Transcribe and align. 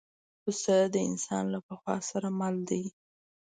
پسه 0.43 0.77
د 0.93 0.95
انسان 1.09 1.43
له 1.53 1.59
پخوا 1.67 1.97
سره 2.09 2.27
مل 2.39 2.55
دی. 2.69 2.83